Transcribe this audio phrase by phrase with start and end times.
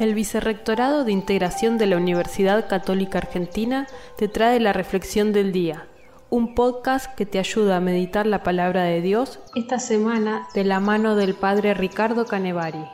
[0.00, 3.86] El Vicerrectorado de Integración de la Universidad Católica Argentina
[4.18, 5.86] te trae la Reflexión del Día,
[6.30, 10.80] un podcast que te ayuda a meditar la palabra de Dios esta semana de la
[10.80, 12.84] mano del Padre Ricardo Canevari.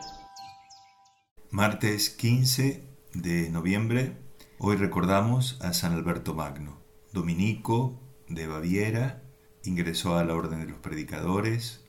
[1.51, 4.19] Martes 15 de noviembre,
[4.59, 6.83] hoy recordamos a San Alberto Magno,
[7.15, 7.99] dominico
[8.29, 9.23] de Baviera,
[9.65, 11.83] ingresó a la Orden de los Predicadores,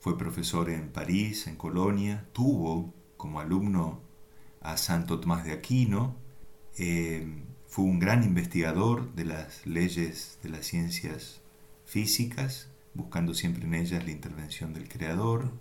[0.00, 4.13] fue profesor en París, en Colonia, tuvo como alumno
[4.64, 6.16] a Santo Tomás de Aquino,
[6.76, 11.42] eh, fue un gran investigador de las leyes de las ciencias
[11.84, 15.52] físicas, buscando siempre en ellas la intervención del Creador,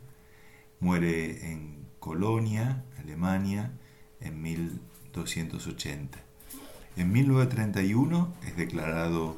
[0.80, 3.74] muere en Colonia, Alemania,
[4.20, 6.20] en 1280.
[6.96, 9.38] En 1931 es declarado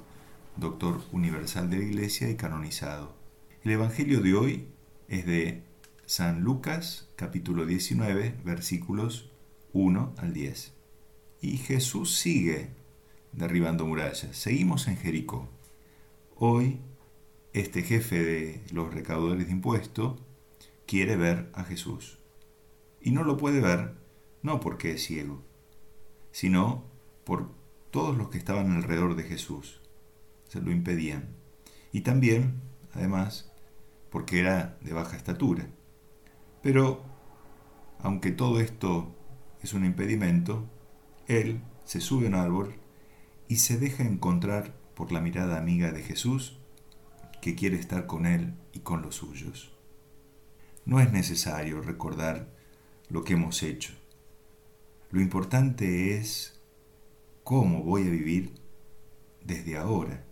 [0.57, 3.15] doctor universal de la Iglesia y canonizado.
[3.63, 4.67] El Evangelio de hoy
[5.07, 5.63] es de
[6.05, 9.31] San Lucas capítulo 19 versículos
[9.75, 10.73] 1 al 10.
[11.41, 12.69] Y Jesús sigue
[13.33, 14.29] derribando murallas.
[14.31, 15.49] Seguimos en Jericó.
[16.37, 16.79] Hoy,
[17.51, 20.17] este jefe de los recaudadores de impuestos
[20.87, 22.19] quiere ver a Jesús.
[23.01, 23.95] Y no lo puede ver,
[24.43, 25.43] no porque es ciego,
[26.31, 26.85] sino
[27.25, 27.51] por
[27.91, 29.81] todos los que estaban alrededor de Jesús.
[30.47, 31.35] Se lo impedían.
[31.91, 32.61] Y también,
[32.93, 33.51] además,
[34.09, 35.67] porque era de baja estatura.
[36.63, 37.03] Pero,
[37.99, 39.13] aunque todo esto
[39.65, 40.69] es un impedimento,
[41.27, 42.75] él se sube a un árbol
[43.47, 46.59] y se deja encontrar por la mirada amiga de Jesús
[47.41, 49.75] que quiere estar con él y con los suyos.
[50.85, 52.47] No es necesario recordar
[53.09, 53.93] lo que hemos hecho.
[55.09, 56.61] Lo importante es
[57.43, 58.53] cómo voy a vivir
[59.43, 60.23] desde ahora,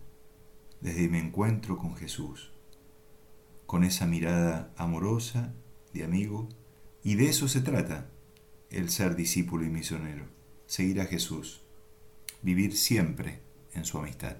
[0.80, 2.52] desde mi encuentro con Jesús,
[3.66, 5.52] con esa mirada amorosa
[5.92, 6.48] de amigo,
[7.02, 8.13] y de eso se trata
[8.70, 10.26] el ser discípulo y misionero,
[10.66, 11.62] seguir a Jesús,
[12.42, 13.40] vivir siempre
[13.72, 14.36] en su amistad.